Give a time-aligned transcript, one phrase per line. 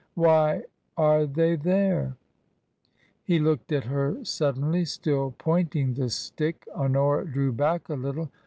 [0.15, 0.63] Why
[0.97, 2.17] are they there?"
[3.23, 6.67] He looked at her suddenly, still pointing the stick.
[6.75, 8.31] Honora drew back a little.